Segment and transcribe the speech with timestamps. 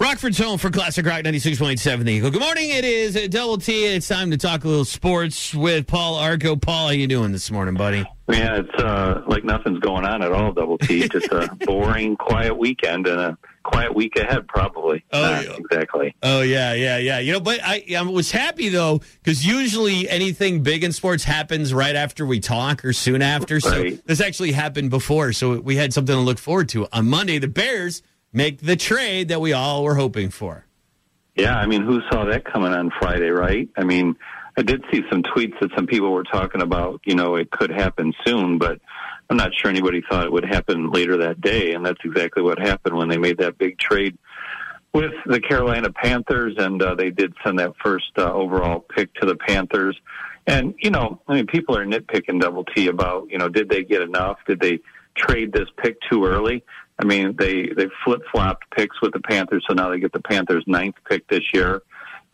[0.00, 2.30] Rockford's home for Classic Rock 96.7 The Eagle.
[2.30, 2.70] Good morning.
[2.70, 3.84] It is a Double T.
[3.84, 6.56] It's time to talk a little sports with Paul Arco.
[6.56, 8.06] Paul, how you doing this morning, buddy?
[8.26, 11.06] Yeah, it's uh, like nothing's going on at all, Double T.
[11.12, 15.04] Just a boring, quiet weekend and a quiet week ahead, probably.
[15.12, 15.52] Oh, yeah.
[15.58, 16.16] exactly.
[16.22, 17.18] Oh yeah, yeah, yeah.
[17.18, 21.74] You know, but I, I was happy though because usually anything big in sports happens
[21.74, 23.60] right after we talk or soon after.
[23.60, 26.88] So this actually happened before, so we had something to look forward to.
[26.90, 28.00] On Monday, the Bears
[28.32, 30.64] make the trade that we all were hoping for.
[31.34, 33.68] Yeah, I mean, who saw that coming on Friday, right?
[33.76, 34.16] I mean,
[34.56, 37.70] I did see some tweets that some people were talking about, you know, it could
[37.70, 38.80] happen soon, but
[39.30, 41.72] I'm not sure anybody thought it would happen later that day.
[41.72, 44.18] And that's exactly what happened when they made that big trade
[44.92, 46.54] with the Carolina Panthers.
[46.58, 49.98] And uh, they did send that first uh, overall pick to the Panthers.
[50.46, 53.84] And, you know, I mean, people are nitpicking Double T about, you know, did they
[53.84, 54.38] get enough?
[54.48, 54.80] Did they
[55.16, 56.64] trade this pick too early?
[57.00, 60.20] I mean, they, they flip flopped picks with the Panthers, so now they get the
[60.20, 61.82] Panthers' ninth pick this year.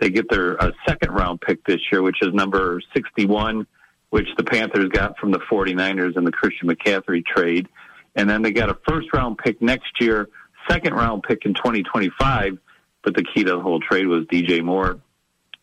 [0.00, 3.66] They get their uh, second round pick this year, which is number 61,
[4.10, 7.68] which the Panthers got from the 49ers in the Christian McCaffrey trade.
[8.16, 10.28] And then they got a first round pick next year,
[10.68, 12.58] second round pick in 2025.
[13.04, 14.98] But the key to the whole trade was DJ Moore,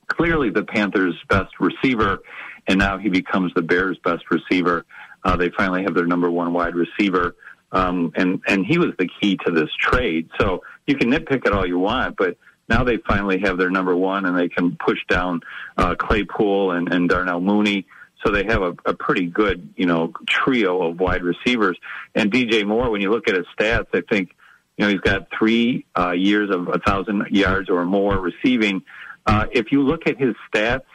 [0.08, 2.20] clearly the Panthers' best receiver,
[2.67, 4.86] and now he becomes the Bears' best receiver.
[5.26, 7.36] Uh, they finally have their number one wide receiver,
[7.74, 10.30] um, and and he was the key to this trade.
[10.40, 12.38] So you can nitpick it all you want, but
[12.70, 15.42] now they finally have their number one, and they can push down
[15.78, 17.86] uh, Claypool and, and Darnell Mooney.
[18.24, 21.78] So they have a, a pretty good, you know, trio of wide receivers.
[22.16, 24.33] And DJ Moore, when you look at his stats, I think,
[24.78, 28.82] you know, he's got three uh, years of a thousand yards or more receiving.
[29.26, 30.86] Uh, if you look at his stats,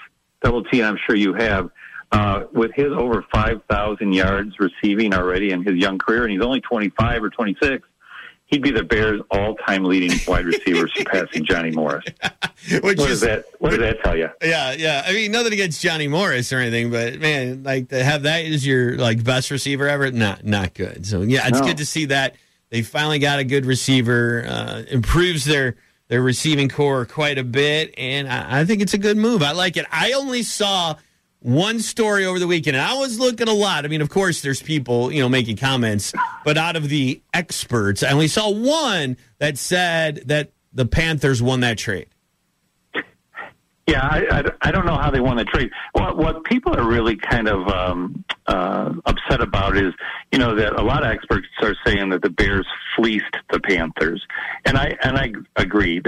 [0.43, 1.71] Double T, and I'm sure you have,
[2.13, 6.61] uh, with his over 5,000 yards receiving already in his young career, and he's only
[6.61, 7.87] 25 or 26,
[8.47, 12.05] he'd be the Bears' all-time leading wide receiver, surpassing Johnny Morris.
[12.71, 13.45] Which What is does that?
[13.59, 14.29] What does that tell you?
[14.43, 15.05] Yeah, yeah.
[15.07, 18.67] I mean, nothing against Johnny Morris or anything, but man, like to have that as
[18.67, 21.07] your like best receiver ever, not not good.
[21.07, 21.67] So yeah, it's No.
[21.67, 22.35] good to see that
[22.71, 24.45] they finally got a good receiver.
[24.49, 25.77] Uh, improves their
[26.09, 29.43] their receiving corps quite a bit, and I, I think it's a good move.
[29.43, 29.87] I like it.
[29.93, 30.97] I only saw
[31.41, 33.85] one story over the weekend, and I was looking a lot.
[33.85, 36.13] I mean, of course, there's people you know making comments,
[36.45, 41.61] but out of the experts, I only saw one that said that the Panthers won
[41.61, 42.09] that trade.
[43.89, 45.71] Yeah, I, I, I don't know how they won the trade.
[45.93, 49.95] What, what people are really kind of um, uh, upset about is,
[50.31, 54.27] you know, that a lot of experts are saying that the Bears fleeced the Panthers,
[54.67, 56.03] and I and I agree.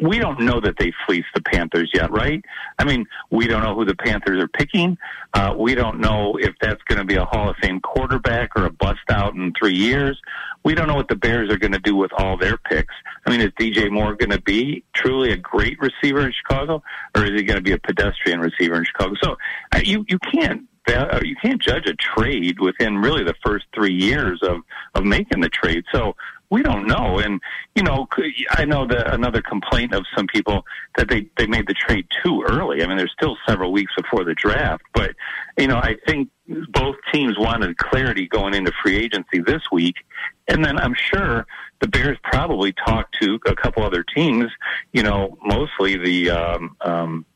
[0.00, 2.44] We don't know that they fleeced the Panthers yet, right?
[2.78, 4.96] I mean, we don't know who the Panthers are picking.
[5.32, 8.66] Uh, we don't know if that's going to be a Hall of Fame quarterback or
[8.66, 10.20] a bust out in three years.
[10.64, 12.94] We don't know what the Bears are going to do with all their picks.
[13.26, 16.82] I mean, is DJ Moore going to be truly a great receiver in Chicago,
[17.14, 19.14] or is he going to be a pedestrian receiver in Chicago?
[19.22, 19.36] So
[19.72, 23.94] uh, you you can't uh, you can't judge a trade within really the first three
[23.94, 24.58] years of
[24.94, 25.84] of making the trade.
[25.92, 26.16] So
[26.50, 27.40] we don't know, and
[27.74, 30.64] you know, c- I know that another complaint of some people
[30.96, 32.82] that they they made the trade too early.
[32.82, 35.14] I mean, there's still several weeks before the draft, but
[35.58, 36.28] you know, I think
[36.68, 39.96] both teams wanted clarity going into free agency this week,
[40.48, 41.46] and then I'm sure
[41.80, 44.50] the Bears probably talked to a couple other teams.
[44.92, 47.26] You know, mostly the um, um,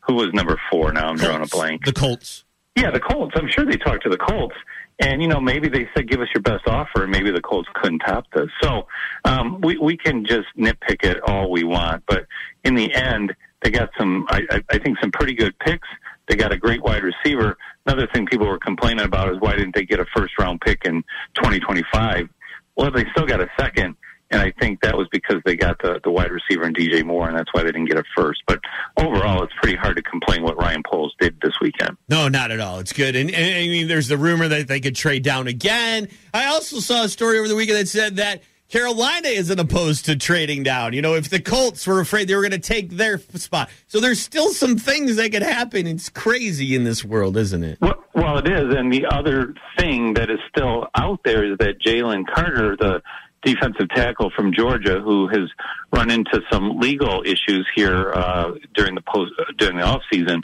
[0.00, 0.92] who was number four.
[0.92, 1.84] Now I'm drawing a blank.
[1.84, 2.44] The Colts.
[2.76, 3.34] Yeah, the Colts.
[3.36, 4.54] I'm sure they talked to the Colts,
[5.00, 7.68] and you know maybe they said, "Give us your best offer," and maybe the Colts
[7.74, 8.48] couldn't top this.
[8.62, 8.86] So
[9.24, 12.26] um, we we can just nitpick it all we want, but
[12.64, 14.26] in the end, they got some.
[14.28, 15.88] I, I, think some pretty good picks.
[16.28, 17.56] They got a great wide receiver.
[17.86, 20.84] Another thing people were complaining about is why didn't they get a first round pick
[20.84, 21.02] in
[21.34, 22.28] 2025?
[22.76, 23.96] Well, they still got a second.
[24.30, 27.28] And I think that was because they got the, the wide receiver and DJ Moore,
[27.28, 28.42] and that's why they didn't get it first.
[28.46, 28.60] But
[28.96, 31.96] overall, it's pretty hard to complain what Ryan Poles did this weekend.
[32.08, 32.78] No, not at all.
[32.78, 33.16] It's good.
[33.16, 36.08] And, and I mean, there's the rumor that they could trade down again.
[36.34, 40.16] I also saw a story over the weekend that said that Carolina isn't opposed to
[40.16, 40.92] trading down.
[40.92, 43.70] You know, if the Colts were afraid they were going to take their spot.
[43.86, 45.86] So there's still some things that could happen.
[45.86, 47.78] It's crazy in this world, isn't it?
[47.80, 48.74] Well, well, it is.
[48.74, 53.02] And the other thing that is still out there is that Jalen Carter, the
[53.42, 55.48] defensive tackle from Georgia who has
[55.92, 60.42] run into some legal issues here uh, during the post during the off season.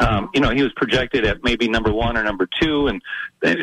[0.00, 3.02] Um, you know, he was projected at maybe number one or number two, and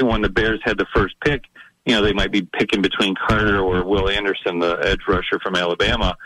[0.02, 1.44] when the Bears had the first pick,
[1.86, 5.56] you know, they might be picking between Carter or Will Anderson, the edge rusher from
[5.56, 6.18] Alabama.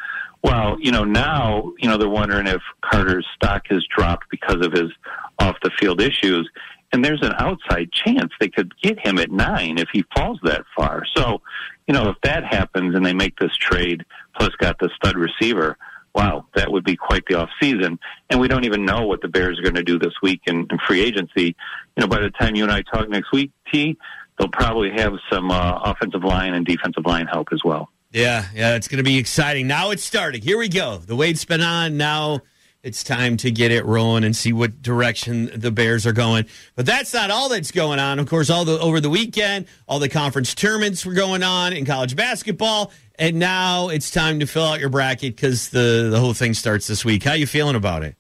[0.42, 4.72] Well, you know, now, you know, they're wondering if Carter's stock has dropped because of
[4.72, 4.90] his
[5.38, 6.50] off the field issues.
[6.92, 10.64] And there's an outside chance they could get him at nine if he falls that
[10.76, 11.04] far.
[11.16, 11.42] So,
[11.88, 14.06] you know, if that happens and they make this trade,
[14.38, 15.78] plus got the stud receiver,
[16.16, 18.00] wow, that would be quite the off season.
[18.30, 20.68] And we don't even know what the Bears are going to do this week in,
[20.70, 21.56] in free agency.
[21.96, 23.98] You know, by the time you and I talk next week, T,
[24.38, 27.90] they'll probably have some uh, offensive line and defensive line help as well.
[28.12, 29.68] Yeah, yeah, it's going to be exciting.
[29.68, 30.42] Now it's starting.
[30.42, 30.98] Here we go.
[30.98, 31.98] The wait's been on.
[31.98, 32.42] Now
[32.84, 36.46] it's time to get it rolling and see what direction the Bears are going.
[36.76, 38.20] But that's not all that's going on.
[38.20, 41.86] Of course, all the over the weekend, all the conference tournaments were going on in
[41.86, 46.34] college basketball, and now it's time to fill out your bracket because the the whole
[46.34, 47.24] thing starts this week.
[47.24, 48.16] How you feeling about it?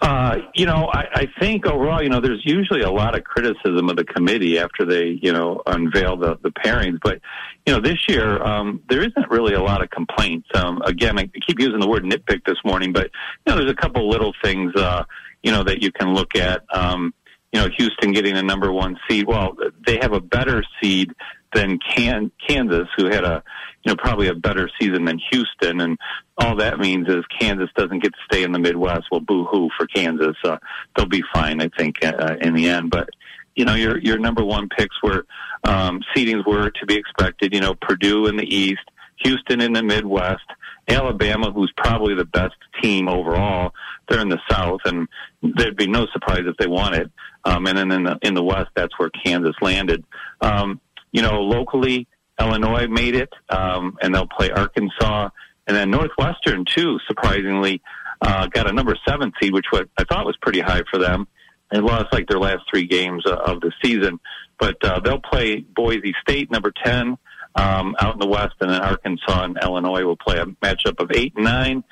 [0.00, 3.88] Uh, you know, I, I think overall, you know, there's usually a lot of criticism
[3.88, 6.98] of the committee after they, you know, unveil the, the pairings.
[7.02, 7.20] But,
[7.66, 10.48] you know, this year, um, there isn't really a lot of complaints.
[10.54, 13.10] Um, again, I keep using the word nitpick this morning, but,
[13.46, 15.04] you know, there's a couple little things, uh,
[15.42, 16.64] you know, that you can look at.
[16.72, 17.14] Um,
[17.52, 19.26] you know, Houston getting a number one seed.
[19.26, 19.56] Well,
[19.86, 21.12] they have a better seed
[21.54, 23.42] than Can- Kansas, who had a,
[23.84, 25.80] you know, probably a better season than Houston.
[25.80, 25.98] And
[26.38, 29.06] all that means is Kansas doesn't get to stay in the Midwest.
[29.10, 30.36] Well, boo hoo for Kansas.
[30.44, 30.58] Uh,
[30.96, 32.90] they'll be fine, I think, uh, in the end.
[32.90, 33.08] But,
[33.54, 35.26] you know, your, your number one picks were,
[35.64, 38.82] um, seedings were to be expected, you know, Purdue in the East,
[39.24, 40.44] Houston in the Midwest,
[40.88, 43.72] Alabama, who's probably the best team overall.
[44.08, 45.08] They're in the South, and
[45.42, 47.10] there'd be no surprise if they won it.
[47.44, 50.04] Um, and then in the in the West, that's where Kansas landed.
[50.40, 50.80] Um,
[51.14, 52.08] you know, locally,
[52.40, 55.30] Illinois made it, um, and they'll play Arkansas,
[55.66, 56.98] and then Northwestern too.
[57.06, 57.80] Surprisingly,
[58.20, 61.28] uh, got a number seven seed, which what I thought was pretty high for them.
[61.70, 64.18] They lost like their last three games uh, of the season,
[64.58, 67.16] but uh, they'll play Boise State, number ten,
[67.54, 71.12] um, out in the West, and then Arkansas and Illinois will play a matchup of
[71.14, 71.84] eight and nine.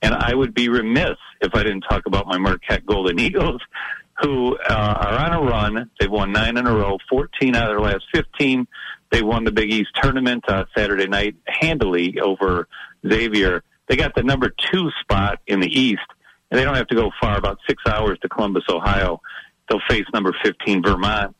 [0.00, 3.60] And I would be remiss if I didn't talk about my Marquette Golden Eagles
[4.20, 5.90] who uh, are on a run.
[5.98, 8.66] They've won nine in a row, 14 out of their last 15.
[9.10, 12.68] They won the Big East tournament uh, Saturday night handily over
[13.06, 13.62] Xavier.
[13.88, 16.00] They got the number two spot in the East,
[16.50, 19.20] and they don't have to go far, about six hours to Columbus, Ohio.
[19.68, 21.34] They'll face number 15 Vermont.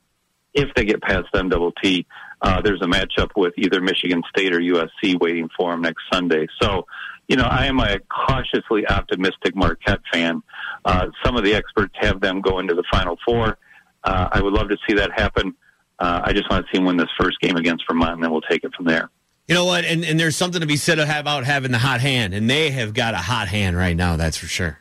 [0.52, 2.06] If they get past them, double T,
[2.42, 6.48] uh, there's a matchup with either Michigan State or USC waiting for them next Sunday.
[6.60, 6.86] So
[7.30, 10.42] you know, I am a cautiously optimistic Marquette fan.
[10.84, 13.58] Uh, some of the experts have them go into the Final Four.
[14.04, 15.54] Uh, I would love to see that happen.
[15.98, 18.30] Uh, I just want to see them win this first game against Vermont, and then
[18.30, 19.10] we'll take it from there.
[19.46, 19.84] You know what?
[19.84, 22.94] And, and there's something to be said about having the hot hand, and they have
[22.94, 24.16] got a hot hand right now.
[24.16, 24.78] That's for sure.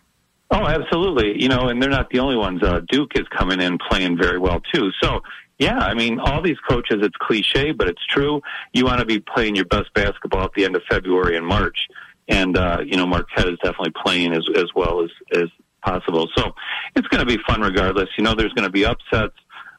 [0.51, 1.41] Oh, absolutely.
[1.41, 2.63] You know, and they're not the only ones.
[2.63, 4.91] Uh, Duke is coming in playing very well too.
[5.01, 5.21] So,
[5.57, 6.99] yeah, I mean, all these coaches.
[7.01, 8.41] It's cliche, but it's true.
[8.73, 11.87] You want to be playing your best basketball at the end of February and March
[12.29, 15.49] and uh, you know Marquette is definitely playing as as well as as
[15.81, 16.27] possible.
[16.35, 16.51] So
[16.95, 18.09] it's going to be fun regardless.
[18.17, 19.35] You know, there's going to be upsets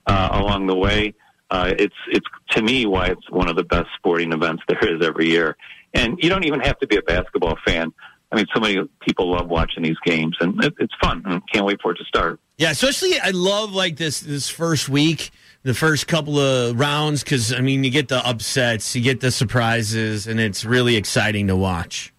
[0.06, 1.14] uh, along the way.
[1.50, 5.04] Uh, it's it's to me why it's one of the best sporting events there is
[5.04, 5.56] every year.
[5.94, 7.92] And you don't even have to be a basketball fan.
[8.32, 11.22] I mean, so many people love watching these games, and it, it's fun.
[11.26, 12.38] I can't wait for it to start.
[12.58, 15.30] Yeah, especially I love like this this first week,
[15.64, 19.32] the first couple of rounds, because I mean, you get the upsets, you get the
[19.32, 22.12] surprises, and it's really exciting to watch.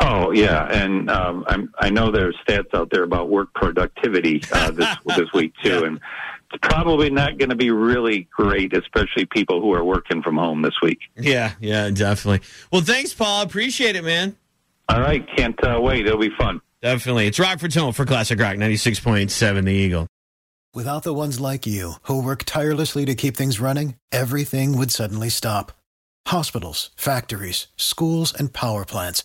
[0.00, 4.70] Oh yeah, and um, I'm, I know there's stats out there about work productivity uh,
[4.70, 5.86] this this week too, yeah.
[5.86, 6.00] and
[6.52, 10.62] it's probably not going to be really great, especially people who are working from home
[10.62, 10.98] this week.
[11.16, 12.46] Yeah, yeah, definitely.
[12.70, 13.42] Well, thanks, Paul.
[13.42, 14.36] Appreciate it, man.
[14.88, 16.06] All right, can't uh, wait.
[16.06, 16.60] It'll be fun.
[16.82, 17.26] Definitely.
[17.26, 20.06] It's Rockford's home for Classic Rock 96.7 The Eagle.
[20.74, 25.30] Without the ones like you, who work tirelessly to keep things running, everything would suddenly
[25.30, 25.72] stop.
[26.26, 29.24] Hospitals, factories, schools, and power plants